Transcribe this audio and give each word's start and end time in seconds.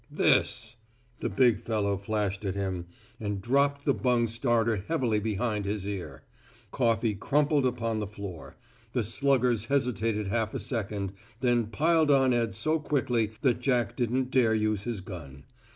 "This." 0.09 0.77
The 1.19 1.29
big 1.29 1.61
fellow 1.61 1.95
flashed 1.95 2.43
at 2.43 2.55
him, 2.55 2.87
and 3.19 3.39
dropped 3.39 3.85
the 3.85 3.93
bung 3.93 4.25
starter 4.25 4.77
heavily 4.77 5.19
behind 5.19 5.65
his 5.65 5.87
ear. 5.87 6.23
Coffey 6.71 7.13
crumpled 7.13 7.67
upon 7.67 7.99
the 7.99 8.07
floor. 8.07 8.55
The 8.93 9.03
sluggers 9.03 9.65
hesitated 9.65 10.25
half 10.25 10.55
a 10.55 10.59
second, 10.59 11.13
then 11.41 11.67
piled 11.67 12.09
on 12.09 12.33
Ed 12.33 12.55
so 12.55 12.79
quickly 12.79 13.33
that 13.41 13.59
Jack 13.59 13.95
didn't 13.95 14.31
dare 14.31 14.55
use 14.55 14.85
his 14.85 15.01
gun. 15.01 15.43